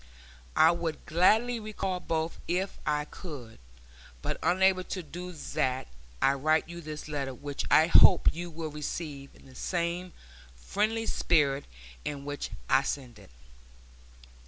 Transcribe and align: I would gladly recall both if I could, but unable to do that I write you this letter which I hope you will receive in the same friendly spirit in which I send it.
I 0.55 0.71
would 0.71 1.05
gladly 1.05 1.59
recall 1.59 1.99
both 1.99 2.39
if 2.47 2.79
I 2.87 3.05
could, 3.05 3.59
but 4.23 4.39
unable 4.41 4.83
to 4.85 5.03
do 5.03 5.31
that 5.31 5.89
I 6.19 6.33
write 6.33 6.67
you 6.67 6.81
this 6.81 7.07
letter 7.07 7.35
which 7.35 7.65
I 7.69 7.85
hope 7.85 8.33
you 8.33 8.49
will 8.49 8.71
receive 8.71 9.29
in 9.35 9.45
the 9.45 9.53
same 9.53 10.13
friendly 10.55 11.05
spirit 11.05 11.65
in 12.03 12.25
which 12.25 12.49
I 12.67 12.81
send 12.81 13.19
it. 13.19 13.29